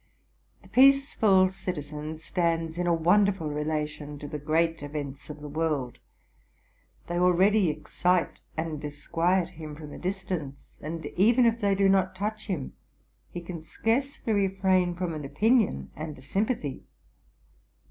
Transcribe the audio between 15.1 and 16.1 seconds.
an opinion